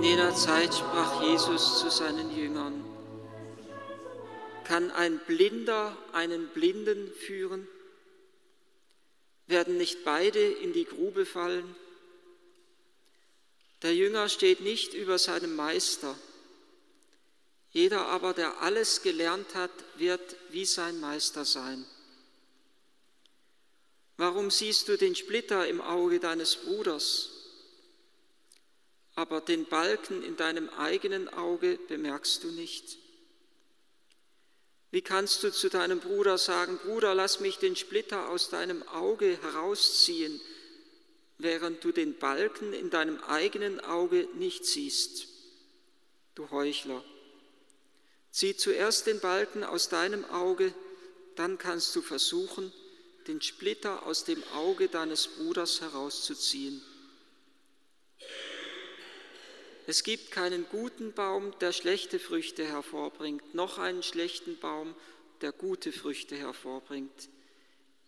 jener 0.00 0.34
Zeit 0.34 0.72
sprach 0.72 1.22
Jesus 1.22 1.80
zu 1.80 1.90
seinen 1.90 2.34
Jüngern, 2.34 2.82
kann 4.64 4.90
ein 4.92 5.18
Blinder 5.18 5.96
einen 6.12 6.48
Blinden 6.48 7.12
führen? 7.12 7.68
Werden 9.46 9.76
nicht 9.76 10.04
beide 10.04 10.40
in 10.40 10.72
die 10.72 10.84
Grube 10.86 11.26
fallen? 11.26 11.76
Der 13.82 13.94
Jünger 13.94 14.28
steht 14.28 14.60
nicht 14.60 14.94
über 14.94 15.18
seinem 15.18 15.56
Meister. 15.56 16.16
Jeder 17.70 18.06
aber, 18.06 18.32
der 18.32 18.62
alles 18.62 19.02
gelernt 19.02 19.54
hat, 19.54 19.72
wird 19.96 20.36
wie 20.50 20.64
sein 20.64 21.00
Meister 21.00 21.44
sein. 21.44 21.84
Warum 24.16 24.50
siehst 24.50 24.88
du 24.88 24.96
den 24.96 25.16
Splitter 25.16 25.66
im 25.66 25.80
Auge 25.80 26.20
deines 26.20 26.56
Bruders, 26.56 27.41
aber 29.14 29.40
den 29.40 29.66
Balken 29.66 30.22
in 30.22 30.36
deinem 30.36 30.68
eigenen 30.70 31.28
Auge 31.28 31.78
bemerkst 31.88 32.44
du 32.44 32.48
nicht? 32.48 32.98
Wie 34.90 35.02
kannst 35.02 35.42
du 35.42 35.50
zu 35.50 35.70
deinem 35.70 36.00
Bruder 36.00 36.36
sagen, 36.36 36.78
Bruder, 36.78 37.14
lass 37.14 37.40
mich 37.40 37.58
den 37.58 37.76
Splitter 37.76 38.28
aus 38.28 38.50
deinem 38.50 38.82
Auge 38.88 39.38
herausziehen, 39.40 40.40
während 41.38 41.82
du 41.82 41.92
den 41.92 42.18
Balken 42.18 42.74
in 42.74 42.90
deinem 42.90 43.18
eigenen 43.24 43.80
Auge 43.80 44.28
nicht 44.34 44.66
siehst? 44.66 45.28
Du 46.34 46.50
Heuchler. 46.50 47.02
Zieh 48.30 48.56
zuerst 48.56 49.06
den 49.06 49.20
Balken 49.20 49.64
aus 49.64 49.88
deinem 49.88 50.24
Auge, 50.26 50.74
dann 51.36 51.58
kannst 51.58 51.94
du 51.96 52.02
versuchen, 52.02 52.72
den 53.26 53.40
Splitter 53.40 54.04
aus 54.06 54.24
dem 54.24 54.42
Auge 54.54 54.88
deines 54.88 55.26
Bruders 55.26 55.80
herauszuziehen. 55.80 56.82
Es 59.86 60.04
gibt 60.04 60.30
keinen 60.30 60.66
guten 60.68 61.12
Baum, 61.12 61.52
der 61.60 61.72
schlechte 61.72 62.20
Früchte 62.20 62.64
hervorbringt, 62.64 63.54
noch 63.54 63.78
einen 63.78 64.02
schlechten 64.02 64.58
Baum, 64.58 64.94
der 65.40 65.50
gute 65.50 65.90
Früchte 65.90 66.36
hervorbringt. 66.36 67.28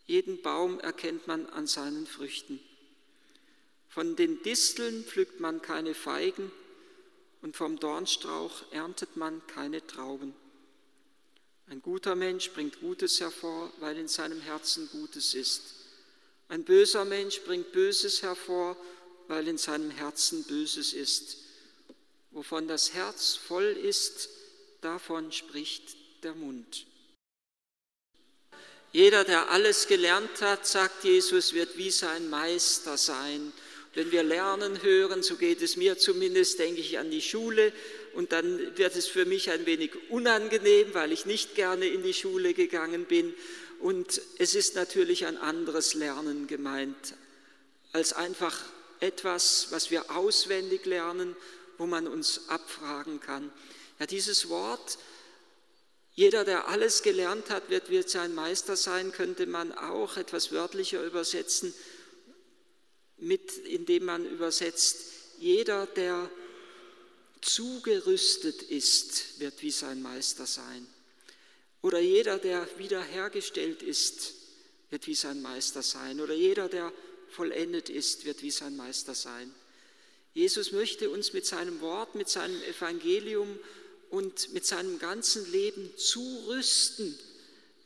Jeden 0.06 0.40
Baum 0.42 0.78
erkennt 0.78 1.26
man 1.26 1.46
an 1.46 1.66
seinen 1.66 2.06
Früchten. 2.06 2.60
Von 3.88 4.16
den 4.16 4.42
Disteln 4.42 5.04
pflückt 5.04 5.40
man 5.40 5.62
keine 5.62 5.94
Feigen 5.94 6.52
und 7.42 7.56
vom 7.56 7.78
Dornstrauch 7.78 8.70
erntet 8.72 9.16
man 9.16 9.44
keine 9.46 9.84
Trauben. 9.86 10.34
Ein 11.66 11.80
guter 11.80 12.14
Mensch 12.14 12.50
bringt 12.50 12.80
Gutes 12.80 13.20
hervor, 13.20 13.72
weil 13.80 13.96
in 13.98 14.08
seinem 14.08 14.40
Herzen 14.40 14.88
Gutes 14.90 15.34
ist. 15.34 15.62
Ein 16.48 16.64
böser 16.64 17.04
Mensch 17.04 17.40
bringt 17.40 17.72
Böses 17.72 18.22
hervor, 18.22 18.76
weil 19.28 19.48
in 19.48 19.58
seinem 19.58 19.90
Herzen 19.90 20.44
Böses 20.44 20.92
ist. 20.92 21.43
Wovon 22.34 22.66
das 22.66 22.94
Herz 22.94 23.36
voll 23.36 23.64
ist, 23.64 24.28
davon 24.80 25.30
spricht 25.30 25.96
der 26.24 26.34
Mund. 26.34 26.84
Jeder, 28.92 29.22
der 29.22 29.50
alles 29.50 29.86
gelernt 29.86 30.42
hat, 30.42 30.66
sagt 30.66 31.04
Jesus, 31.04 31.52
wird 31.52 31.78
wie 31.78 31.92
sein 31.92 32.28
Meister 32.28 32.96
sein. 32.96 33.52
Wenn 33.94 34.10
wir 34.10 34.24
lernen 34.24 34.82
hören, 34.82 35.22
so 35.22 35.36
geht 35.36 35.62
es 35.62 35.76
mir 35.76 35.96
zumindest, 35.96 36.58
denke 36.58 36.80
ich 36.80 36.98
an 36.98 37.12
die 37.12 37.22
Schule 37.22 37.72
und 38.14 38.32
dann 38.32 38.76
wird 38.76 38.96
es 38.96 39.06
für 39.06 39.26
mich 39.26 39.50
ein 39.52 39.64
wenig 39.64 39.92
unangenehm, 40.10 40.92
weil 40.92 41.12
ich 41.12 41.26
nicht 41.26 41.54
gerne 41.54 41.86
in 41.86 42.02
die 42.02 42.14
Schule 42.14 42.52
gegangen 42.52 43.04
bin. 43.04 43.32
Und 43.78 44.20
es 44.38 44.56
ist 44.56 44.74
natürlich 44.74 45.26
ein 45.26 45.36
anderes 45.36 45.94
Lernen 45.94 46.48
gemeint, 46.48 47.14
als 47.92 48.12
einfach 48.12 48.58
etwas, 48.98 49.68
was 49.70 49.92
wir 49.92 50.10
auswendig 50.10 50.84
lernen 50.84 51.36
wo 51.78 51.86
man 51.86 52.06
uns 52.06 52.48
abfragen 52.48 53.20
kann. 53.20 53.52
Ja, 53.98 54.06
dieses 54.06 54.48
Wort, 54.48 54.98
jeder, 56.14 56.44
der 56.44 56.68
alles 56.68 57.02
gelernt 57.02 57.50
hat, 57.50 57.70
wird, 57.70 57.90
wird 57.90 58.08
sein 58.08 58.34
Meister 58.34 58.76
sein, 58.76 59.12
könnte 59.12 59.46
man 59.46 59.72
auch 59.72 60.16
etwas 60.16 60.52
wörtlicher 60.52 61.02
übersetzen, 61.02 61.74
mit, 63.18 63.56
indem 63.58 64.04
man 64.04 64.24
übersetzt, 64.24 65.00
jeder, 65.38 65.86
der 65.86 66.30
zugerüstet 67.40 68.62
ist, 68.62 69.40
wird 69.40 69.60
wie 69.62 69.70
sein 69.70 70.02
Meister 70.02 70.46
sein. 70.46 70.86
Oder 71.82 72.00
jeder, 72.00 72.38
der 72.38 72.66
wiederhergestellt 72.78 73.82
ist, 73.82 74.34
wird 74.90 75.06
wie 75.06 75.14
sein 75.14 75.42
Meister 75.42 75.82
sein. 75.82 76.20
Oder 76.20 76.34
jeder, 76.34 76.68
der 76.68 76.92
vollendet 77.28 77.88
ist, 77.88 78.24
wird 78.24 78.42
wie 78.42 78.50
sein 78.50 78.76
Meister 78.76 79.14
sein. 79.14 79.54
Jesus 80.34 80.72
möchte 80.72 81.10
uns 81.10 81.32
mit 81.32 81.46
seinem 81.46 81.80
Wort, 81.80 82.16
mit 82.16 82.28
seinem 82.28 82.60
Evangelium 82.64 83.58
und 84.10 84.52
mit 84.52 84.66
seinem 84.66 84.98
ganzen 84.98 85.50
Leben 85.50 85.96
zurüsten. 85.96 87.16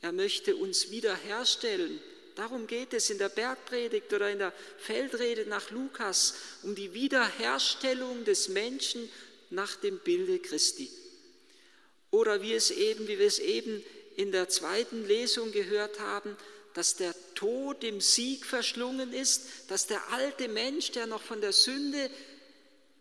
Er 0.01 0.13
möchte 0.13 0.57
uns 0.57 0.91
wiederherstellen. 0.91 2.01
Darum 2.37 2.67
geht 2.67 2.95
es 2.95 3.11
in 3.11 3.19
der 3.19 3.29
Bergpredigt 3.29 4.13
oder 4.13 4.31
in 4.31 4.39
der 4.39 4.55
Feldrede 4.79 5.45
nach 5.47 5.71
Lukas, 5.71 6.35
um 6.63 6.75
die 6.75 6.95
Wiederherstellung 6.95 8.25
des 8.25 8.49
Menschen 8.49 9.11
nach 9.51 9.77
dem 9.77 9.99
Bilde 9.99 10.39
Christi. 10.39 10.91
Oder 12.11 12.41
wie, 12.41 12.55
es 12.55 12.71
eben, 12.71 13.09
wie 13.09 13.19
wir 13.19 13.27
es 13.27 13.41
eben 13.41 13.85
in 14.17 14.33
der 14.33 14.49
zweiten 14.49 15.07
Lesung 15.07 15.53
gehört 15.53 16.01
haben, 16.01 16.37
dass 16.75 16.97
der 16.97 17.15
Tod 17.35 17.85
im 17.85 18.01
Sieg 18.01 18.47
verschlungen 18.47 19.13
ist, 19.13 19.43
dass 19.69 19.87
der 19.87 20.13
alte 20.13 20.49
Mensch, 20.49 20.93
der 20.93 21.07
noch 21.07 21.23
von 21.23 21.41
der 21.41 21.53
Sünde 21.53 22.09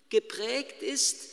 geprägt 0.10 0.82
ist, 0.82 1.30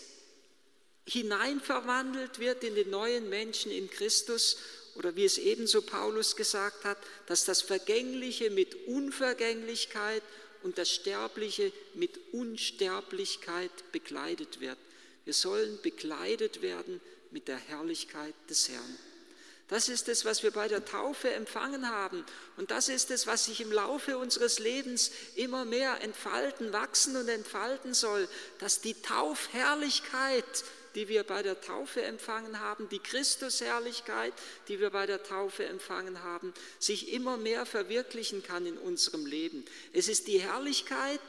hineinverwandelt 1.07 2.39
wird 2.39 2.65
in 2.65 2.75
den 2.75 2.91
neuen 2.91 3.29
Menschen 3.29 3.71
in 3.71 3.91
Christus 3.91 4.57
oder 4.95 5.17
wie 5.17 5.25
es 5.25 5.39
ebenso 5.39 5.83
Paulus 5.83 6.37
gesagt 6.37 6.85
hat, 6.85 6.99
dass 7.27 7.45
das 7.45 7.63
Vergängliche 7.63 8.51
mit 8.51 8.87
Unvergänglichkeit 8.87 10.23
und 10.63 10.79
das 10.79 10.91
Sterbliche 10.91 11.73
mit 11.95 12.19
Unsterblichkeit 12.33 13.93
bekleidet 13.93 14.61
wird. 14.61 14.79
Wir 15.25 15.35
sollen 15.35 15.79
bekleidet 15.83 16.63
werden 16.63 17.01
mit 17.31 17.49
der 17.49 17.59
Herrlichkeit 17.59 18.35
des 18.49 18.69
Herrn. 18.69 18.99
Das 19.69 19.89
ist 19.89 20.09
es, 20.09 20.25
was 20.27 20.43
wir 20.43 20.51
bei 20.51 20.69
der 20.69 20.85
Taufe 20.85 21.33
empfangen 21.33 21.89
haben. 21.89 22.25
Und 22.59 22.71
das 22.71 22.89
ist 22.89 23.11
es, 23.11 23.27
was 23.27 23.47
sich 23.47 23.63
im 23.63 23.73
Laufe 23.73 24.19
unseres 24.19 24.59
Lebens 24.59 25.11
immer 25.37 25.65
mehr 25.65 26.03
entfalten, 26.03 26.73
wachsen 26.73 27.17
und 27.17 27.29
entfalten 27.29 27.95
soll, 27.95 28.29
dass 28.59 28.83
die 28.83 28.95
Taufherrlichkeit, 28.95 30.45
die 30.95 31.09
wir 31.09 31.25
bei 31.25 31.43
der 31.43 31.61
Taufe 31.63 32.03
empfangen 32.03 32.61
haben, 32.61 32.91
die 32.91 32.99
Christusherrlichkeit, 32.99 34.35
die 34.69 34.81
wir 34.81 34.91
bei 34.91 35.07
der 35.07 35.23
Taufe 35.23 35.65
empfangen 35.65 36.23
haben, 36.23 36.53
sich 36.79 37.13
immer 37.13 37.39
mehr 37.39 37.65
verwirklichen 37.65 38.43
kann 38.43 38.67
in 38.67 38.77
unserem 38.77 39.25
Leben. 39.25 39.65
Es 39.95 40.09
ist 40.09 40.29
die 40.29 40.39
Herrlichkeit, 40.41 41.21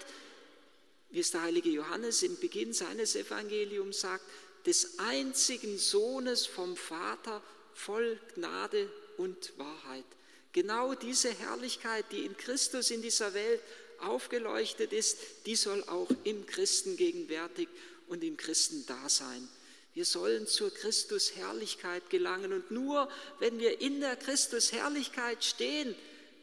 wie 1.10 1.22
es 1.22 1.32
der 1.32 1.44
heilige 1.44 1.70
Johannes 1.70 2.22
im 2.22 2.38
Beginn 2.38 2.74
seines 2.74 3.16
Evangeliums 3.16 4.02
sagt, 4.02 4.26
des 4.66 5.00
einzigen 5.00 5.78
Sohnes 5.78 6.46
vom 6.46 6.76
Vater 6.76 7.42
voll 7.76 8.20
Gnade 8.34 8.90
und 9.18 9.54
Wahrheit. 9.58 10.06
Genau 10.54 10.96
diese 10.96 11.30
Herrlichkeit, 11.30 12.06
die 12.12 12.26
in 12.26 12.36
Christus 12.38 12.90
in 12.90 13.02
dieser 13.02 13.34
Welt 13.34 13.62
aufgeleuchtet 14.00 14.94
ist, 14.94 15.18
die 15.46 15.56
soll 15.56 15.84
auch 15.84 16.10
im 16.24 16.46
Christen 16.46 16.96
gegenwärtig 16.98 17.68
und 18.08 18.24
im 18.24 18.38
Christen 18.38 18.86
da 18.88 19.10
sein. 19.10 19.48
Wir 19.94 20.06
sollen 20.06 20.48
zur 20.48 20.74
Christus 20.74 21.36
Herrlichkeit 21.36 22.10
gelangen 22.10 22.54
und 22.54 22.72
nur 22.72 23.10
wenn 23.40 23.60
wir 23.60 23.82
in 23.82 24.02
der 24.02 24.16
Christus 24.16 24.72
Herrlichkeit 24.72 25.44
stehen, 25.44 25.96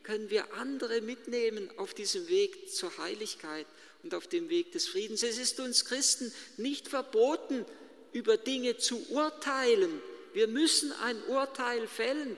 können 0.02 0.30
wir 0.30 0.54
andere 0.54 1.00
mitnehmen 1.00 1.70
auf 1.78 1.94
diesem 1.94 2.28
Weg 2.28 2.70
zur 2.72 2.96
Heiligkeit 2.98 3.66
und 4.02 4.14
auf 4.14 4.26
dem 4.26 4.48
Weg 4.48 4.72
des 4.72 4.88
Friedens. 4.88 5.22
Es 5.22 5.38
ist 5.38 5.60
uns 5.60 5.84
Christen 5.84 6.32
nicht 6.56 6.88
verboten, 6.88 7.64
über 8.12 8.36
Dinge 8.36 8.76
zu 8.76 9.06
urteilen, 9.10 10.02
wir 10.32 10.48
müssen 10.48 10.92
ein 10.92 11.22
Urteil 11.24 11.86
fällen 11.86 12.36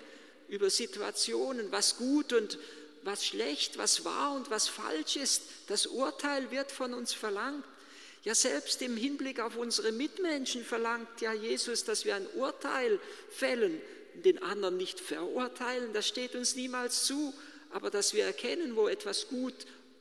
über 0.49 0.71
Situationen, 0.71 1.71
was 1.73 1.97
gut 1.97 2.33
und 2.33 2.59
was 3.03 3.25
schlecht, 3.27 3.79
was 3.79 4.05
wahr 4.05 4.35
und 4.35 4.51
was 4.51 4.69
falsch 4.69 5.17
ist. 5.17 5.43
Das 5.69 5.87
Urteil 5.87 6.51
wird 6.51 6.73
von 6.73 6.95
uns 6.95 7.13
verlangt. 7.13 7.65
Ja, 8.25 8.35
selbst 8.35 8.81
im 8.81 8.97
Hinblick 8.97 9.41
auf 9.41 9.57
unsere 9.57 9.93
Mitmenschen 9.93 10.65
verlangt 10.65 11.21
ja 11.21 11.35
Jesus, 11.35 11.85
dass 11.85 12.07
wir 12.07 12.15
ein 12.15 12.27
Urteil 12.35 12.99
fällen, 13.31 13.81
den 14.15 14.43
anderen 14.43 14.77
nicht 14.77 15.01
verurteilen, 15.01 15.93
das 15.93 16.09
steht 16.09 16.35
uns 16.35 16.55
niemals 16.55 17.05
zu, 17.05 17.35
aber 17.71 17.91
dass 17.91 18.15
wir 18.15 18.25
erkennen, 18.25 18.77
wo 18.77 18.89
etwas 18.89 19.29
gut 19.29 19.55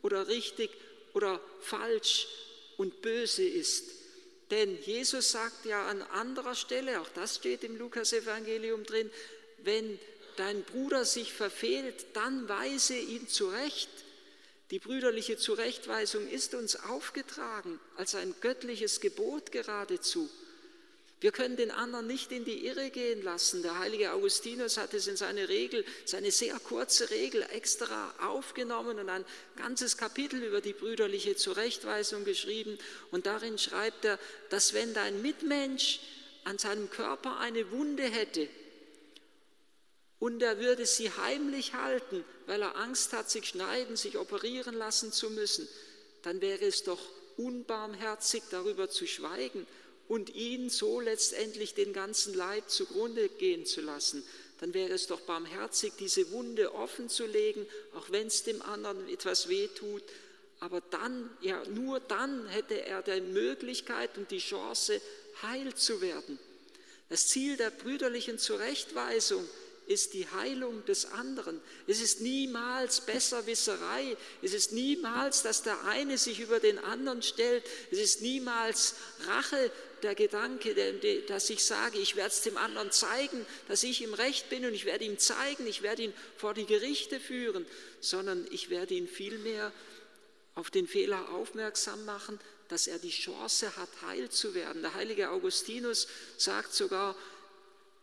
oder 0.04 0.28
richtig 0.28 0.69
oder 1.13 1.42
falsch 1.60 2.28
und 2.78 3.01
böse 3.01 3.44
ist. 3.44 4.03
Denn 4.54 4.80
Jesus 4.84 5.32
sagt 5.32 5.66
ja 5.66 5.88
an 5.88 6.04
anderer 6.04 6.54
Stelle, 6.54 7.02
auch 7.02 7.10
das 7.16 7.38
steht 7.38 7.64
im 7.64 7.76
Lukas-Evangelium 7.76 8.84
drin, 8.84 9.10
wenn 9.64 9.98
dein 10.36 10.62
Bruder 10.62 11.06
sich 11.06 11.34
verfehlt, 11.34 12.06
dann 12.14 12.48
weise 12.48 12.96
ihn 12.96 13.28
zurecht. 13.28 13.90
Die 14.70 14.78
brüderliche 14.78 15.38
Zurechtweisung 15.38 16.30
ist 16.30 16.54
uns 16.54 16.76
aufgetragen 16.76 17.80
als 17.98 18.14
ein 18.14 18.36
göttliches 18.42 19.02
Gebot 19.02 19.52
geradezu. 19.52 20.30
Wir 21.24 21.31
können 21.31 21.56
den 21.56 21.72
anderen 21.72 22.06
nicht 22.06 22.34
in 22.34 22.44
die 22.44 22.66
Irre 22.68 22.90
gehen 22.90 23.22
lassen. 23.22 23.62
Der 23.62 23.80
heilige 23.80 24.12
Augustinus 24.12 24.75
hat 24.75 24.94
es 24.94 25.08
in 25.08 25.16
seine 25.16 25.48
Regel, 25.48 25.86
seine 26.04 26.31
sehr 26.31 26.60
kurze 26.60 27.12
Regel 27.12 27.44
extra 27.44 28.14
aufgenommen 28.28 29.00
und 29.00 29.08
ein 29.08 29.24
ganzes 29.56 29.96
Kapitel 29.96 30.44
über 30.44 30.60
die 30.60 30.74
brüderliche 30.74 31.38
Zurechtweisung 31.38 32.25
geschrieben. 32.25 32.78
Und 33.12 33.25
darin 33.25 33.58
schreibt 33.58 34.04
er, 34.04 34.20
dass 34.50 34.74
wenn 34.74 34.94
dein 34.94 35.22
Mitmensch 35.22 36.02
an 36.44 36.58
seinem 36.58 36.90
Körper 36.90 37.40
eine 37.40 37.72
Wunde 37.72 38.04
hätte 38.04 38.50
und 40.19 40.44
er 40.44 40.60
würde 40.60 40.86
sie 40.86 41.10
heimlich 41.10 41.74
halten, 41.74 42.26
weil 42.48 42.62
er 42.62 42.76
Angst 42.76 43.14
hat, 43.14 43.31
sich 43.31 43.46
schneiden, 43.46 43.96
sich 43.96 44.18
operieren 44.18 44.76
lassen 44.76 45.14
zu 45.14 45.30
müssen, 45.30 45.69
dann 46.24 46.42
wäre 46.42 46.66
es 46.66 46.84
doch 46.84 47.00
unbarmherzig, 47.38 48.44
darüber 48.52 48.90
zu 48.90 49.08
schweigen 49.08 49.66
und 50.08 50.36
ihn 50.36 50.70
so 50.70 51.00
letztendlich 51.00 51.74
den 51.74 51.94
ganzen 51.94 52.34
Leib 52.34 52.70
zugrunde 52.70 53.30
gehen 53.30 53.66
zu 53.66 53.82
lassen, 53.82 54.24
dann 54.60 54.74
wäre 54.74 54.94
es 54.94 55.08
doch 55.08 55.22
barmherzig, 55.22 55.94
diese 56.00 56.32
Wunde 56.32 56.74
offen 56.74 57.10
zu 57.10 57.26
legen, 57.26 57.66
auch 57.96 58.12
wenn 58.12 58.28
es 58.28 58.44
dem 58.44 58.62
anderen 58.62 59.10
etwas 59.10 59.50
wehtut. 59.50 60.04
Aber 60.60 60.80
dann, 60.80 61.30
ja, 61.42 61.62
nur 61.66 62.00
dann 62.00 62.48
hätte 62.48 62.86
er 62.86 63.02
die 63.02 63.20
Möglichkeit 63.20 64.18
und 64.18 64.32
die 64.32 64.38
Chance, 64.38 65.02
heil 65.42 65.74
zu 65.74 66.02
werden. 66.02 66.40
Das 67.10 67.28
Ziel 67.28 67.58
der 67.58 67.72
brüderlichen 67.72 68.40
Zurechtweisung 68.40 69.46
die 69.88 70.27
Heilung 70.27 70.85
des 70.85 71.06
anderen. 71.06 71.59
Es 71.88 72.01
ist 72.01 72.21
niemals 72.21 73.01
Besserwisserei. 73.01 74.15
Es 74.41 74.53
ist 74.53 74.71
niemals, 74.71 75.44
dass 75.44 75.63
der 75.63 75.83
eine 75.85 76.18
sich 76.18 76.39
über 76.39 76.59
den 76.59 76.80
anderen 76.80 77.21
stellt. 77.21 77.63
Es 77.91 78.00
ist 78.00 78.21
niemals 78.21 78.95
Rache, 79.27 79.71
der 80.03 80.15
Gedanke, 80.15 80.75
dass 81.27 81.50
ich 81.50 81.63
sage, 81.63 81.97
ich 81.97 82.15
werde 82.15 82.30
es 82.30 82.41
dem 82.41 82.57
anderen 82.57 82.91
zeigen, 82.91 83.45
dass 83.68 83.83
ich 83.83 84.01
im 84.01 84.13
Recht 84.13 84.50
bin 84.50 84.65
und 84.65 84.74
ich 84.74 84.85
werde 84.85 85.06
ihm 85.06 85.18
zeigen, 85.18 85.65
ich 85.65 85.81
werde 85.81 86.03
ihn 86.03 86.13
vor 86.35 86.53
die 86.53 86.65
Gerichte 86.65 87.19
führen, 87.19 87.65
sondern 88.01 88.45
ich 88.51 88.69
werde 88.69 88.94
ihn 88.94 89.07
vielmehr 89.07 89.71
auf 90.56 90.69
den 90.69 90.88
Fehler 90.88 91.30
aufmerksam 91.30 92.06
machen, 92.06 92.39
dass 92.68 92.88
er 92.88 93.00
die 93.00 93.09
Chance 93.09 93.75
hat, 93.77 93.89
heil 94.01 94.30
zu 94.30 94.53
werden. 94.53 94.81
Der 94.81 94.94
heilige 94.94 95.30
Augustinus 95.30 96.07
sagt 96.38 96.74
sogar, 96.74 97.15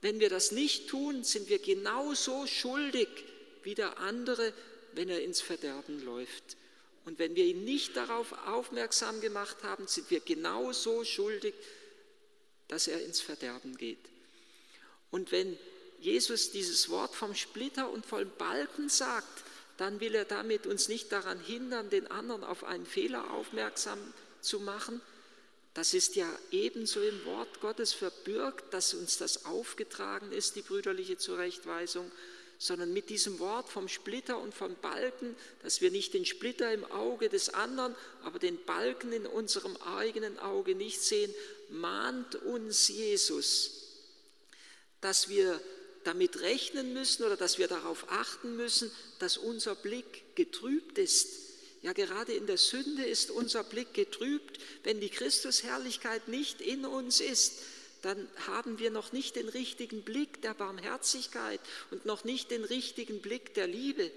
wenn 0.03 0.21
wir 0.21 0.31
das 0.31 0.53
nicht 0.53 0.89
tun, 0.89 1.25
sind 1.25 1.49
wir 1.49 1.59
genauso 1.59 2.47
schuldig 2.47 3.09
wie 3.63 3.75
der 3.75 3.99
andere, 3.99 4.53
wenn 4.95 5.09
er 5.09 5.23
ins 5.23 5.41
Verderben 5.41 6.05
läuft. 6.05 6.57
Und 7.05 7.19
wenn 7.19 7.35
wir 7.35 7.45
ihn 7.45 7.65
nicht 7.65 7.97
darauf 7.97 8.33
aufmerksam 8.47 9.21
gemacht 9.21 9.59
haben, 9.63 9.87
sind 9.87 10.11
wir 10.11 10.21
genauso 10.21 11.05
schuldig 11.05 11.55
dass 12.71 12.87
er 12.87 13.03
ins 13.05 13.21
Verderben 13.21 13.77
geht. 13.77 13.99
Und 15.11 15.33
wenn 15.33 15.59
Jesus 16.01 16.53
dieses 16.53 16.89
Wort 16.89 17.15
vom 17.15 17.35
Splitter 17.35 17.91
und 17.91 18.07
vom 18.07 18.31
Balken 18.39 18.89
sagt, 18.89 19.45
dann 19.77 19.99
will 20.01 20.15
er 20.15 20.25
damit 20.25 20.67
uns 20.67 20.89
nicht 20.89 21.11
daran 21.11 21.41
hindern, 21.41 21.91
den 21.91 22.11
anderen 22.11 22.45
auf 22.45 22.65
einen 22.65 22.87
Fehler 22.87 23.33
aufmerksam 23.33 23.99
zu 24.41 24.61
machen. 24.61 25.01
Das 25.75 25.95
ist 25.95 26.17
ja 26.17 26.29
ebenso 26.51 27.01
im 27.01 27.25
Wort 27.25 27.61
Gottes 27.61 27.93
verbürgt, 27.93 28.75
dass 28.75 28.93
uns 28.95 29.19
das 29.19 29.45
aufgetragen 29.45 30.33
ist, 30.33 30.57
die 30.57 30.63
brüderliche 30.63 31.17
Zurechtweisung, 31.17 32.11
sondern 32.59 32.93
mit 32.93 33.09
diesem 33.09 33.39
Wort 33.39 33.71
vom 33.71 33.89
Splitter 33.89 34.39
und 34.39 34.53
vom 34.53 34.75
Balken, 34.77 35.35
dass 35.63 35.81
wir 35.81 35.91
nicht 35.91 36.13
den 36.13 36.27
Splitter 36.27 36.73
im 36.73 36.85
Auge 36.85 37.29
des 37.29 37.55
anderen, 37.55 37.95
aber 38.23 38.39
den 38.39 38.63
Balken 38.65 39.13
in 39.13 39.27
unserem 39.27 39.77
eigenen 39.79 40.39
Auge 40.39 40.75
nicht 40.75 41.01
sehen, 41.01 41.33
mahnt 41.71 42.35
uns 42.35 42.89
Jesus, 42.89 43.71
dass 45.01 45.29
wir 45.29 45.61
damit 46.05 46.41
rechnen 46.41 46.93
müssen 46.93 47.25
oder 47.25 47.37
dass 47.37 47.59
wir 47.59 47.69
darauf 47.69 48.07
achten 48.11 48.57
müssen, 48.57 48.91
dass 49.21 49.39
unser 49.39 49.75
Blick 49.75 50.37
getrübt 50.37 50.99
ist. 50.99 51.50
Ja, 51.83 51.93
gerade 51.93 52.33
in 52.33 52.47
der 52.47 52.59
Sünde 52.59 53.05
ist 53.05 53.31
unser 53.31 53.65
Blick 53.65 53.95
getrübt. 53.95 54.59
Wenn 54.85 55.01
die 55.01 55.09
Christusherrlichkeit 55.09 56.29
nicht 56.29 56.61
in 56.61 56.85
uns 56.85 57.21
ist, 57.21 57.61
dann 58.03 58.29
haben 58.47 58.79
wir 58.79 58.91
noch 58.91 59.13
nicht 59.13 59.37
den 59.37 59.49
richtigen 59.49 60.03
Blick 60.03 60.43
der 60.43 60.55
Barmherzigkeit 60.55 61.61
und 61.91 62.07
noch 62.07 62.25
nicht 62.25 62.51
den 62.51 62.65
richtigen 62.65 63.21
Blick 63.21 63.55
der 63.55 63.67
Liebe. 63.67 64.11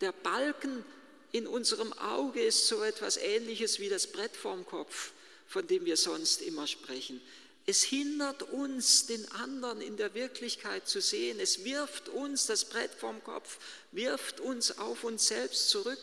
Der 0.00 0.12
Balken 0.12 0.84
in 1.32 1.46
unserem 1.46 1.92
Auge 1.94 2.42
ist 2.42 2.66
so 2.66 2.82
etwas 2.82 3.16
Ähnliches 3.16 3.78
wie 3.78 3.88
das 3.88 4.06
Brett 4.06 4.36
vorm 4.36 4.66
Kopf 4.66 5.12
von 5.52 5.66
dem 5.66 5.84
wir 5.84 5.98
sonst 5.98 6.40
immer 6.40 6.66
sprechen. 6.66 7.20
Es 7.66 7.82
hindert 7.82 8.42
uns, 8.42 9.06
den 9.06 9.30
anderen 9.32 9.80
in 9.80 9.96
der 9.96 10.14
Wirklichkeit 10.14 10.88
zu 10.88 11.00
sehen. 11.00 11.38
Es 11.38 11.64
wirft 11.64 12.08
uns 12.08 12.46
das 12.46 12.64
Brett 12.64 12.90
vom 12.92 13.22
Kopf, 13.22 13.58
wirft 13.92 14.40
uns 14.40 14.78
auf 14.78 15.04
uns 15.04 15.28
selbst 15.28 15.68
zurück. 15.68 15.98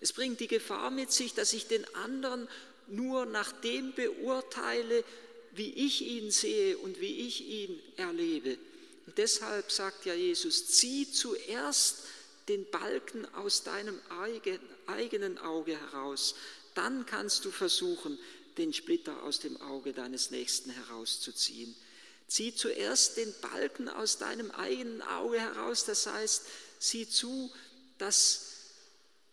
Es 0.00 0.12
bringt 0.12 0.40
die 0.40 0.48
Gefahr 0.48 0.90
mit 0.90 1.12
sich, 1.12 1.34
dass 1.34 1.52
ich 1.52 1.66
den 1.66 1.84
anderen 1.94 2.48
nur 2.88 3.26
nach 3.26 3.52
dem 3.52 3.92
beurteile, 3.94 5.04
wie 5.52 5.70
ich 5.70 6.02
ihn 6.02 6.30
sehe 6.30 6.76
und 6.78 7.00
wie 7.00 7.26
ich 7.26 7.46
ihn 7.46 7.80
erlebe. 7.96 8.58
Und 9.06 9.18
deshalb 9.18 9.72
sagt 9.72 10.04
ja 10.04 10.14
Jesus, 10.14 10.66
zieh 10.68 11.10
zuerst 11.10 12.00
den 12.48 12.68
Balken 12.70 13.26
aus 13.34 13.64
deinem 13.64 14.00
eigenen 14.86 15.38
Auge 15.38 15.78
heraus. 15.78 16.34
Dann 16.74 17.06
kannst 17.06 17.44
du 17.44 17.50
versuchen, 17.50 18.18
den 18.58 18.72
Splitter 18.72 19.22
aus 19.22 19.40
dem 19.40 19.60
Auge 19.60 19.92
deines 19.92 20.30
Nächsten 20.30 20.70
herauszuziehen. 20.70 21.74
Zieh 22.28 22.54
zuerst 22.54 23.16
den 23.16 23.32
Balken 23.40 23.88
aus 23.88 24.18
deinem 24.18 24.50
eigenen 24.50 25.02
Auge 25.02 25.40
heraus, 25.40 25.84
das 25.84 26.06
heißt, 26.06 26.42
sieh 26.78 27.08
zu, 27.08 27.52
dass 27.98 28.55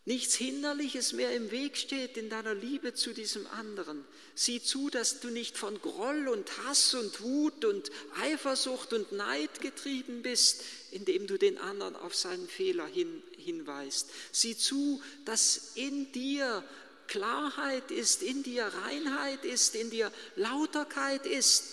nichts 0.06 0.34
Hinderliches 0.34 1.12
mehr 1.12 1.34
im 1.34 1.50
Weg 1.50 1.76
steht 1.76 2.16
in 2.16 2.28
deiner 2.28 2.54
Liebe 2.54 2.94
zu 2.94 3.12
diesem 3.12 3.46
anderen. 3.48 4.04
Sieh 4.34 4.62
zu, 4.62 4.90
dass 4.90 5.20
du 5.20 5.28
nicht 5.28 5.56
von 5.56 5.80
Groll 5.80 6.28
und 6.28 6.50
Hass 6.58 6.94
und 6.94 7.20
Wut 7.22 7.64
und 7.64 7.90
Eifersucht 8.20 8.92
und 8.92 9.12
Neid 9.12 9.60
getrieben 9.60 10.22
bist, 10.22 10.62
indem 10.90 11.26
du 11.26 11.38
den 11.38 11.58
anderen 11.58 11.96
auf 11.96 12.14
seinen 12.14 12.48
Fehler 12.48 12.86
hin, 12.86 13.22
hinweist. 13.38 14.10
Sieh 14.32 14.56
zu, 14.56 15.02
dass 15.24 15.72
in 15.74 16.12
dir 16.12 16.62
Klarheit 17.06 17.90
ist, 17.90 18.22
in 18.22 18.42
dir 18.42 18.64
Reinheit 18.64 19.44
ist, 19.44 19.74
in 19.74 19.90
dir 19.90 20.12
Lauterkeit 20.36 21.26
ist, 21.26 21.64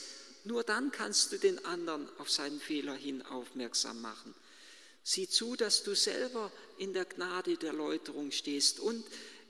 nur 0.43 0.63
dann 0.63 0.91
kannst 0.91 1.31
du 1.31 1.38
den 1.38 1.63
anderen 1.65 2.07
auf 2.17 2.29
seinen 2.29 2.59
Fehler 2.59 2.93
hin 2.93 3.21
aufmerksam 3.23 4.01
machen. 4.01 4.33
Sieh 5.03 5.27
zu, 5.27 5.55
dass 5.55 5.84
du 5.84 5.96
selber 5.96 6.51
in 6.77 6.93
der 6.93 7.05
Gnade 7.05 7.58
der 7.58 7.74
Läuterung 7.74 8.31
stehst. 8.31 8.79
Und 8.79 9.03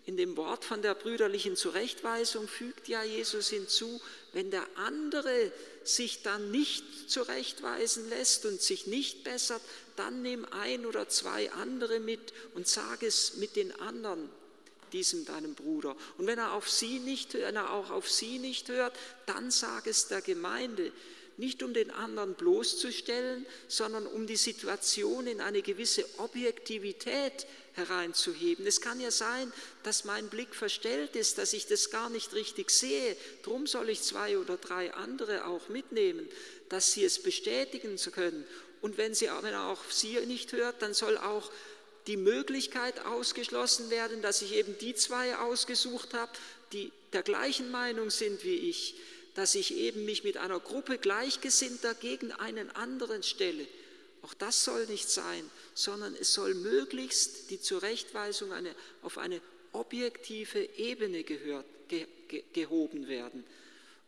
in 0.05 0.17
dem 0.17 0.36
Wort 0.38 0.65
von 0.65 0.81
der 0.81 0.96
brüderlichen 0.96 1.55
Zurechtweisung 1.55 2.48
fügt 2.48 2.88
ja 2.88 3.03
Jesus 3.03 3.50
hinzu, 3.50 4.01
wenn 4.34 4.50
der 4.50 4.65
andere 4.75 5.51
sich 5.84 6.24
dann 6.24 6.51
nicht 6.51 7.10
zurechtweisen 7.10 8.10
lässt 8.10 8.46
und 8.46 8.62
sich 8.62 8.88
nicht 8.88 9.24
bessert, 9.24 9.62
dann 9.96 10.22
nimm 10.22 10.46
ein 10.46 10.86
oder 10.86 11.08
zwei 11.08 11.51
andere 11.51 12.00
mit 12.00 12.34
und 12.55 12.67
sag 12.67 13.03
es 13.03 13.38
mit 13.38 13.55
den 13.55 13.72
anderen 13.79 14.29
diesem 14.91 15.25
deinem 15.25 15.55
Bruder. 15.55 15.96
Und 16.17 16.27
wenn 16.27 16.39
er, 16.39 16.53
auf 16.53 16.70
sie 16.70 17.00
nicht, 17.00 17.34
wenn 17.34 17.55
er 17.55 17.72
auch 17.72 17.89
auf 17.91 18.10
sie 18.10 18.39
nicht 18.39 18.70
hört, 18.70 18.98
dann 19.25 19.51
sag 19.51 19.88
es 19.88 20.08
der 20.08 20.22
Gemeinde. 20.22 20.91
Nicht 21.41 21.63
um 21.63 21.74
den 21.74 21.89
anderen 21.89 22.36
bloßzustellen, 22.36 23.48
sondern 23.67 24.05
um 24.05 24.27
die 24.27 24.36
Situation 24.36 25.25
in 25.25 25.41
eine 25.41 25.63
gewisse 25.63 26.05
Objektivität 26.19 27.48
hereinzuheben. 27.74 28.67
Es 28.67 28.79
kann 28.79 29.01
ja 29.01 29.10
sein, 29.10 29.51
dass 29.81 30.05
mein 30.05 30.29
Blick 30.29 30.53
verstellt 30.53 31.15
ist, 31.15 31.39
dass 31.39 31.53
ich 31.53 31.65
das 31.65 31.89
gar 31.89 32.12
nicht 32.12 32.36
richtig 32.36 32.69
sehe. 32.69 33.17
Drum 33.41 33.65
soll 33.65 33.89
ich 33.89 34.03
zwei 34.03 34.38
oder 34.38 34.57
drei 34.57 34.93
andere 34.93 35.48
auch 35.48 35.67
mitnehmen, 35.67 36.29
dass 36.69 36.91
sie 36.91 37.03
es 37.03 37.24
bestätigen 37.24 37.98
können. 38.12 38.45
Und 38.81 39.00
wenn, 39.00 39.15
sie, 39.15 39.25
wenn 39.41 39.53
er 39.53 39.65
auch 39.69 39.83
sie 39.89 40.19
nicht 40.27 40.51
hört, 40.51 40.83
dann 40.83 40.93
soll 40.93 41.17
auch 41.17 41.51
die 42.05 42.17
Möglichkeit 42.17 43.03
ausgeschlossen 43.07 43.89
werden, 43.89 44.21
dass 44.21 44.43
ich 44.43 44.53
eben 44.53 44.77
die 44.77 44.93
zwei 44.93 45.36
ausgesucht 45.38 46.13
habe, 46.13 46.33
die 46.71 46.91
der 47.13 47.24
gleichen 47.24 47.71
Meinung 47.71 48.12
sind 48.12 48.43
wie 48.43 48.69
ich, 48.69 48.93
dass 49.35 49.55
ich 49.55 49.75
eben 49.75 50.05
mich 50.05 50.23
mit 50.23 50.38
einer 50.38 50.59
Gruppe 50.59 50.97
Gleichgesinnter 50.97 51.93
gegen 51.95 52.31
einen 52.31 52.69
anderen 52.71 53.23
stelle. 53.23 53.65
Auch 54.23 54.33
das 54.33 54.63
soll 54.63 54.85
nicht 54.88 55.09
sein, 55.09 55.50
sondern 55.73 56.15
es 56.15 56.33
soll 56.33 56.53
möglichst 56.53 57.50
die 57.50 57.59
Zurechtweisung 57.59 58.51
eine, 58.51 58.75
auf 59.01 59.17
eine 59.17 59.41
objektive 59.71 60.63
Ebene 60.77 61.23
gehört, 61.23 61.65
ge, 61.88 62.05
ge, 62.27 62.43
gehoben 62.53 63.07
werden. 63.07 63.43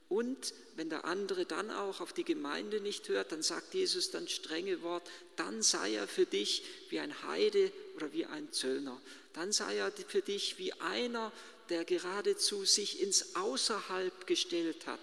Und 0.09 0.53
wenn 0.75 0.89
der 0.89 1.05
andere 1.05 1.45
dann 1.45 1.71
auch 1.71 1.99
auf 1.99 2.13
die 2.13 2.25
Gemeinde 2.25 2.81
nicht 2.81 3.07
hört, 3.09 3.31
dann 3.31 3.41
sagt 3.41 3.73
Jesus 3.73 4.11
dann 4.11 4.27
strenge 4.27 4.83
Wort, 4.83 5.09
dann 5.37 5.63
sei 5.63 5.95
er 5.95 6.07
für 6.07 6.27
dich 6.27 6.63
wie 6.89 6.99
ein 6.99 7.23
Heide 7.23 7.71
oder 7.95 8.13
wie 8.13 8.25
ein 8.25 8.51
Zöllner. 8.51 9.01
Dann 9.31 9.51
sei 9.51 9.77
er 9.77 9.91
für 9.91 10.21
dich 10.21 10.59
wie 10.59 10.73
einer, 10.73 11.31
der 11.69 11.85
geradezu 11.85 12.65
sich 12.65 13.01
ins 13.01 13.35
Außerhalb 13.35 14.27
gestellt 14.27 14.85
hat 14.85 14.99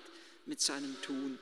mit 0.51 0.61
seinem 0.61 1.01
Tun. 1.01 1.39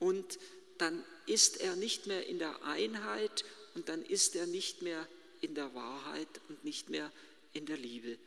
Und 0.00 0.38
dann 0.76 1.02
ist 1.26 1.60
er 1.60 1.76
nicht 1.76 2.06
mehr 2.06 2.26
in 2.26 2.38
der 2.38 2.62
Einheit 2.64 3.44
und 3.74 3.88
dann 3.88 4.02
ist 4.02 4.36
er 4.36 4.46
nicht 4.46 4.82
mehr 4.82 5.06
in 5.40 5.54
der 5.54 5.74
Wahrheit 5.74 6.28
und 6.48 6.64
nicht 6.64 6.90
mehr 6.90 7.10
in 7.52 7.64
der 7.64 7.76
Liebe. 7.76 8.18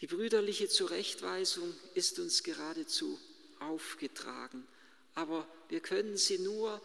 Die 0.00 0.06
brüderliche 0.06 0.68
Zurechtweisung 0.68 1.74
ist 1.94 2.18
uns 2.18 2.42
geradezu 2.42 3.18
aufgetragen, 3.60 4.66
aber 5.14 5.48
wir 5.68 5.80
können 5.80 6.16
sie 6.16 6.38
nur 6.38 6.80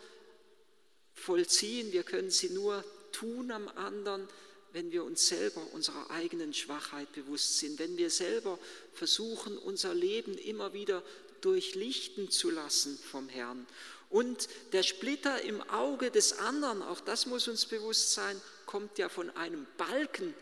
vollziehen, 1.14 1.92
wir 1.92 2.04
können 2.04 2.30
sie 2.30 2.50
nur 2.50 2.86
tun 3.12 3.52
am 3.52 3.68
anderen, 3.68 4.28
wenn 4.74 4.92
wir 4.92 5.04
uns 5.04 5.28
selber 5.28 5.62
unserer 5.74 6.12
eigenen 6.12 6.54
Schwachheit 6.54 7.12
bewusst 7.14 7.60
sind, 7.60 7.80
wenn 7.80 7.98
wir 7.98 8.10
selber 8.10 8.60
versuchen, 8.94 9.58
unser 9.58 9.94
Leben 9.94 10.38
immer 10.38 10.74
wieder 10.74 11.04
durchlichten 11.42 12.30
zu 12.30 12.50
lassen 12.50 12.98
vom 13.12 13.30
Herrn. 13.30 13.66
Und 14.10 14.48
der 14.72 14.84
Splitter 14.84 15.42
im 15.42 15.62
Auge 15.70 16.12
des 16.12 16.40
anderen, 16.40 16.82
auch 16.82 17.02
das 17.02 17.26
muss 17.26 17.48
uns 17.48 17.66
bewusst 17.66 18.14
sein, 18.14 18.40
kommt 18.66 18.98
ja 18.98 19.10
von 19.10 19.30
einem 19.36 19.68
Balken. 19.78 20.34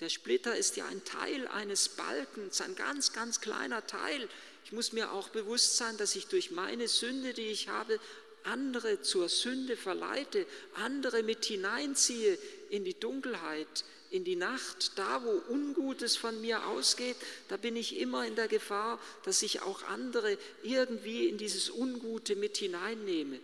Der 0.00 0.08
Splitter 0.08 0.56
ist 0.56 0.76
ja 0.76 0.86
ein 0.86 1.04
Teil 1.04 1.46
eines 1.48 1.88
Balkens, 1.88 2.60
ein 2.60 2.74
ganz, 2.74 3.12
ganz 3.12 3.40
kleiner 3.40 3.86
Teil. 3.86 4.28
Ich 4.64 4.72
muss 4.72 4.92
mir 4.92 5.12
auch 5.12 5.28
bewusst 5.28 5.76
sein, 5.76 5.96
dass 5.96 6.16
ich 6.16 6.26
durch 6.26 6.50
meine 6.50 6.88
Sünde, 6.88 7.32
die 7.32 7.46
ich 7.46 7.68
habe, 7.68 8.00
andere 8.42 9.00
zur 9.02 9.28
Sünde 9.28 9.76
verleite, 9.76 10.46
andere 10.74 11.22
mit 11.22 11.44
hineinziehe 11.44 12.38
in 12.70 12.84
die 12.84 12.98
Dunkelheit, 12.98 13.84
in 14.10 14.24
die 14.24 14.36
Nacht, 14.36 14.92
da 14.96 15.22
wo 15.24 15.52
Ungutes 15.52 16.16
von 16.16 16.40
mir 16.40 16.66
ausgeht, 16.66 17.16
da 17.48 17.56
bin 17.56 17.76
ich 17.76 17.98
immer 17.98 18.26
in 18.26 18.36
der 18.36 18.48
Gefahr, 18.48 19.00
dass 19.24 19.42
ich 19.42 19.62
auch 19.62 19.82
andere 19.84 20.38
irgendwie 20.62 21.28
in 21.28 21.38
dieses 21.38 21.70
Ungute 21.70 22.36
mit 22.36 22.56
hineinnehme. 22.56 23.40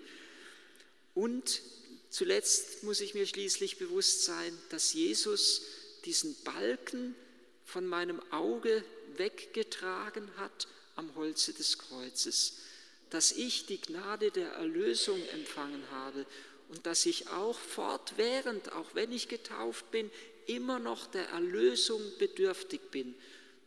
Und 1.14 1.60
zuletzt 2.10 2.84
muss 2.84 3.00
ich 3.00 3.14
mir 3.14 3.26
schließlich 3.26 3.78
bewusst 3.78 4.24
sein, 4.24 4.56
dass 4.70 4.92
Jesus 4.92 5.62
diesen 6.04 6.34
Balken 6.44 7.14
von 7.64 7.86
meinem 7.86 8.20
Auge 8.30 8.84
weggetragen 9.16 10.28
hat 10.36 10.68
am 10.96 11.14
Holze 11.16 11.52
des 11.52 11.78
Kreuzes 11.78 12.54
dass 13.12 13.30
ich 13.30 13.66
die 13.66 13.78
Gnade 13.78 14.30
der 14.30 14.52
Erlösung 14.52 15.20
empfangen 15.34 15.82
habe 15.90 16.24
und 16.72 16.86
dass 16.86 17.04
ich 17.04 17.28
auch 17.28 17.58
fortwährend, 17.58 18.72
auch 18.72 18.94
wenn 18.94 19.12
ich 19.12 19.28
getauft 19.28 19.90
bin, 19.90 20.10
immer 20.46 20.78
noch 20.78 21.06
der 21.06 21.28
Erlösung 21.28 22.00
bedürftig 22.18 22.80
bin. 22.90 23.14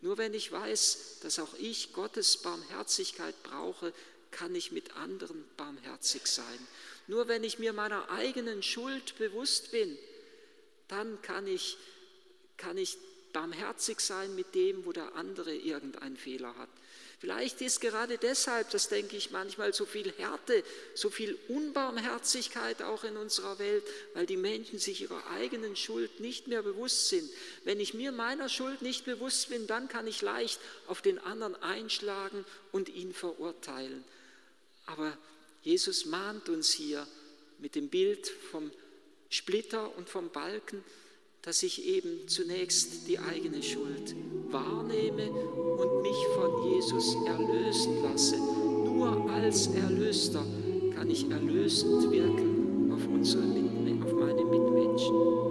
Nur 0.01 0.17
wenn 0.17 0.33
ich 0.33 0.51
weiß, 0.51 1.19
dass 1.21 1.37
auch 1.37 1.53
ich 1.59 1.93
Gottes 1.93 2.37
Barmherzigkeit 2.37 3.35
brauche, 3.43 3.93
kann 4.31 4.55
ich 4.55 4.71
mit 4.71 4.97
anderen 4.97 5.45
barmherzig 5.55 6.25
sein. 6.25 6.67
Nur 7.05 7.27
wenn 7.27 7.43
ich 7.43 7.59
mir 7.59 7.73
meiner 7.73 8.09
eigenen 8.09 8.63
Schuld 8.63 9.15
bewusst 9.19 9.71
bin, 9.71 9.97
dann 10.87 11.21
kann 11.21 11.45
ich, 11.45 11.77
kann 12.57 12.75
ich 12.75 12.97
barmherzig 13.35 13.99
sein 13.99 14.33
mit 14.33 14.55
dem, 14.55 14.85
wo 14.85 14.93
der 14.93 15.15
andere 15.15 15.53
irgendeinen 15.53 16.15
Fehler 16.15 16.55
hat. 16.57 16.69
Vielleicht 17.19 17.59
ist 17.61 17.81
gerade 17.81 18.17
deshalb, 18.17 18.69
das 18.69 18.87
denke 18.87 19.17
ich 19.17 19.31
manchmal, 19.31 19.73
so 19.73 19.85
viel 19.85 20.11
Härte, 20.13 20.63
so 20.93 21.09
viel 21.09 21.37
Unbarmherzigkeit 21.49 22.81
auch 22.81 23.03
in 23.03 23.17
unserer 23.17 23.59
Welt, 23.59 23.83
weil 24.13 24.25
die 24.25 24.37
Menschen 24.37 24.79
sich 24.79 25.01
ihrer 25.01 25.27
eigenen 25.31 25.75
Schuld 25.75 26.19
nicht 26.21 26.47
mehr 26.47 26.61
bewusst 26.61 27.09
sind. 27.09 27.29
Wenn 27.65 27.79
ich 27.79 27.93
mir 27.93 28.13
meiner 28.13 28.47
Schuld 28.47 28.81
nicht 28.81 29.03
bewusst 29.05 29.49
bin, 29.49 29.67
dann 29.67 29.89
kann 29.89 30.07
ich 30.07 30.21
leicht 30.21 30.59
auf 30.87 31.01
den 31.01 31.19
anderen 31.19 31.55
einschlagen 31.61 32.45
und 32.71 32.89
ihn 32.89 33.13
verurteilen. 33.13 34.03
Aber 34.85 35.17
Jesus 35.61 36.05
mahnt 36.05 36.47
uns 36.47 36.71
hier 36.71 37.05
mit 37.59 37.75
dem 37.75 37.89
Bild 37.89 38.27
vom 38.51 38.71
Splitter 39.29 39.97
und 39.97 40.09
vom 40.09 40.29
Balken, 40.29 40.83
dass 41.45 41.61
ich 41.61 41.87
eben 41.87 42.27
zunächst 42.27 43.07
die 43.07 43.19
eigene 43.19 43.61
Schuld 43.61 44.15
wahrnehme 44.49 45.29
und 45.29 46.01
mich 46.01 46.17
von 46.33 46.73
Jesus 46.73 47.15
erlösen 47.27 48.01
lasse. 48.01 48.37
Nur 48.37 49.29
als 49.29 49.67
Erlöster 49.67 50.43
kann 50.95 51.09
ich 51.11 51.29
erlösend 51.29 52.09
wirken 52.11 52.91
auf, 52.91 53.07
unsere, 53.07 53.43
auf 53.43 54.13
meine 54.13 54.43
Mitmenschen. 54.43 55.44